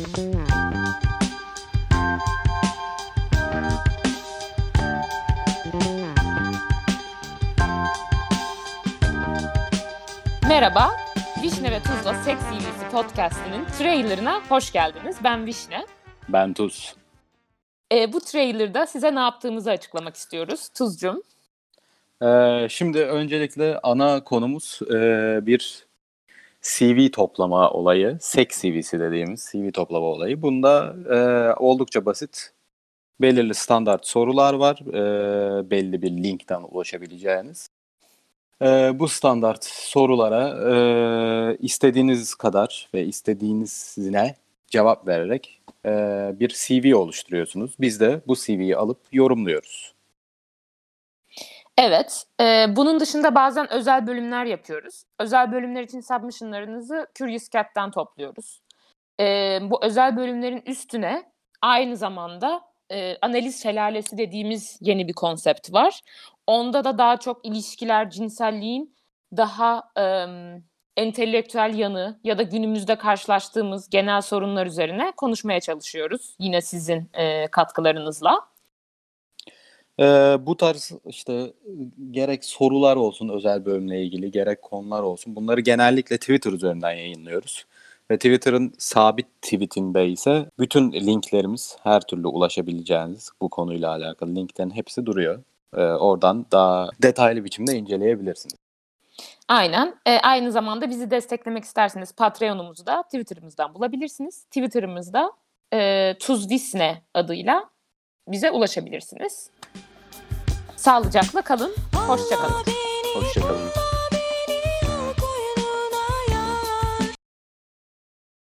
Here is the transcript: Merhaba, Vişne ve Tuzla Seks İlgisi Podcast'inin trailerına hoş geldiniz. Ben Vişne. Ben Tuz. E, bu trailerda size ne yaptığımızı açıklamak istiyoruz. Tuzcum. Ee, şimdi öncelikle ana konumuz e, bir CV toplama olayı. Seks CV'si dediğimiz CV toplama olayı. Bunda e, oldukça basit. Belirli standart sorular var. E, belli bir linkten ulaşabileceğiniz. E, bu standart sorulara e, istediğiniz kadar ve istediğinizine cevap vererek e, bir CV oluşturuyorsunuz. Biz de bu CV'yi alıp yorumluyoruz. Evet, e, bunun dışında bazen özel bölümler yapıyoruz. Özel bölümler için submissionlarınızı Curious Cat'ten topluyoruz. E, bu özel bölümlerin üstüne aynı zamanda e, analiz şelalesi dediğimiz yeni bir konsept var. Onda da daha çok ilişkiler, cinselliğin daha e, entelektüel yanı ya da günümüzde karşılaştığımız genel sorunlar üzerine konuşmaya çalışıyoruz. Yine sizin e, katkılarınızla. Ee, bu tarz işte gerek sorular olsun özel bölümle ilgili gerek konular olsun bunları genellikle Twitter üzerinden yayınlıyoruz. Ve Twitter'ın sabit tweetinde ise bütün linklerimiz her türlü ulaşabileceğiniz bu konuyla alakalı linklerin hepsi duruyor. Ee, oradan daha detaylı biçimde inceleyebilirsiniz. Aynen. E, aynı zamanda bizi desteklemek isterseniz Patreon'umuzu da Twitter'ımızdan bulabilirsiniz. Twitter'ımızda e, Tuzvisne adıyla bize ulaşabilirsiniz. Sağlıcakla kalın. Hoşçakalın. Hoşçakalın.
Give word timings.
Merhaba, 0.00 0.16
Vişne 11.42 11.70
ve 11.70 11.82
Tuzla 11.82 12.14
Seks 12.14 12.42
İlgisi 12.52 12.90
Podcast'inin 12.92 13.64
trailerına 13.78 14.40
hoş 14.48 14.72
geldiniz. 14.72 15.16
Ben 15.24 15.46
Vişne. 15.46 15.86
Ben 16.28 16.54
Tuz. 16.54 16.94
E, 17.92 18.12
bu 18.12 18.20
trailerda 18.20 18.86
size 18.86 19.14
ne 19.14 19.20
yaptığımızı 19.20 19.70
açıklamak 19.70 20.16
istiyoruz. 20.16 20.68
Tuzcum. 20.68 21.22
Ee, 22.22 22.66
şimdi 22.70 22.98
öncelikle 22.98 23.78
ana 23.82 24.24
konumuz 24.24 24.80
e, 24.90 24.96
bir 25.46 25.89
CV 26.62 27.10
toplama 27.10 27.70
olayı. 27.70 28.18
Seks 28.20 28.62
CV'si 28.62 29.00
dediğimiz 29.00 29.48
CV 29.52 29.70
toplama 29.70 30.06
olayı. 30.06 30.42
Bunda 30.42 30.96
e, 31.10 31.18
oldukça 31.60 32.06
basit. 32.06 32.52
Belirli 33.20 33.54
standart 33.54 34.06
sorular 34.06 34.54
var. 34.54 34.80
E, 34.88 35.70
belli 35.70 36.02
bir 36.02 36.10
linkten 36.10 36.62
ulaşabileceğiniz. 36.62 37.68
E, 38.62 38.92
bu 38.98 39.08
standart 39.08 39.64
sorulara 39.64 40.72
e, 40.72 41.56
istediğiniz 41.56 42.34
kadar 42.34 42.88
ve 42.94 43.06
istediğinizine 43.06 44.34
cevap 44.66 45.06
vererek 45.06 45.60
e, 45.86 45.90
bir 46.40 46.48
CV 46.48 46.94
oluşturuyorsunuz. 46.94 47.70
Biz 47.80 48.00
de 48.00 48.20
bu 48.26 48.36
CV'yi 48.36 48.76
alıp 48.76 48.98
yorumluyoruz. 49.12 49.94
Evet, 51.82 52.24
e, 52.40 52.66
bunun 52.76 53.00
dışında 53.00 53.34
bazen 53.34 53.72
özel 53.72 54.06
bölümler 54.06 54.44
yapıyoruz. 54.44 55.02
Özel 55.18 55.52
bölümler 55.52 55.82
için 55.82 56.00
submissionlarınızı 56.00 57.06
Curious 57.14 57.50
Cat'ten 57.50 57.90
topluyoruz. 57.90 58.60
E, 59.20 59.58
bu 59.62 59.84
özel 59.84 60.16
bölümlerin 60.16 60.62
üstüne 60.66 61.32
aynı 61.62 61.96
zamanda 61.96 62.60
e, 62.90 63.16
analiz 63.22 63.62
şelalesi 63.62 64.18
dediğimiz 64.18 64.78
yeni 64.80 65.08
bir 65.08 65.12
konsept 65.12 65.72
var. 65.72 66.00
Onda 66.46 66.84
da 66.84 66.98
daha 66.98 67.16
çok 67.16 67.46
ilişkiler, 67.46 68.10
cinselliğin 68.10 68.96
daha 69.36 69.82
e, 69.98 70.26
entelektüel 70.96 71.74
yanı 71.74 72.20
ya 72.24 72.38
da 72.38 72.42
günümüzde 72.42 72.98
karşılaştığımız 72.98 73.90
genel 73.90 74.20
sorunlar 74.20 74.66
üzerine 74.66 75.12
konuşmaya 75.16 75.60
çalışıyoruz. 75.60 76.34
Yine 76.38 76.60
sizin 76.60 77.10
e, 77.14 77.46
katkılarınızla. 77.46 78.49
Ee, 80.00 80.38
bu 80.40 80.56
tarz 80.56 80.92
işte 81.06 81.52
gerek 82.10 82.44
sorular 82.44 82.96
olsun 82.96 83.28
özel 83.28 83.64
bölümle 83.64 84.02
ilgili 84.02 84.30
gerek 84.30 84.62
konular 84.62 85.02
olsun 85.02 85.36
bunları 85.36 85.60
genellikle 85.60 86.18
Twitter 86.18 86.52
üzerinden 86.52 86.92
yayınlıyoruz. 86.92 87.66
Ve 88.10 88.16
Twitter'ın 88.16 88.72
sabit 88.78 89.26
tweetinde 89.42 90.08
ise 90.08 90.46
bütün 90.58 90.92
linklerimiz 90.92 91.76
her 91.82 92.00
türlü 92.00 92.26
ulaşabileceğiniz 92.26 93.30
bu 93.40 93.48
konuyla 93.48 93.90
alakalı 93.90 94.34
linklerin 94.34 94.70
hepsi 94.70 95.06
duruyor. 95.06 95.42
Ee, 95.76 95.80
oradan 95.80 96.46
daha 96.52 96.88
detaylı 97.02 97.44
biçimde 97.44 97.74
inceleyebilirsiniz. 97.74 98.54
Aynen. 99.48 99.94
E, 100.06 100.18
aynı 100.18 100.52
zamanda 100.52 100.90
bizi 100.90 101.10
desteklemek 101.10 101.64
isterseniz 101.64 102.12
Patreon'umuzu 102.12 102.86
da 102.86 103.02
Twitter'ımızdan 103.02 103.74
bulabilirsiniz. 103.74 104.44
Twitter'ımızda 104.44 105.32
e, 105.72 106.14
Tuzvisne 106.18 107.02
adıyla 107.14 107.70
bize 108.28 108.50
ulaşabilirsiniz. 108.50 109.50
Sağlıcakla 110.80 111.42
kalın. 111.42 111.74
Hoşçakalın. 112.06 112.64
Hoşçakalın. 113.14 113.79